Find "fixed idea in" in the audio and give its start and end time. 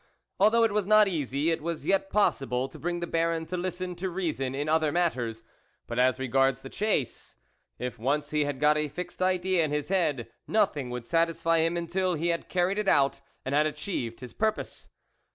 8.87-9.69